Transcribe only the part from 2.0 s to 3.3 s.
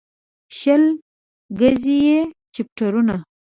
يې چپټرونه